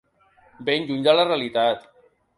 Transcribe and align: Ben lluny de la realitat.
Ben 0.69 0.87
lluny 0.87 1.05
de 1.09 1.15
la 1.19 1.27
realitat. 1.29 1.89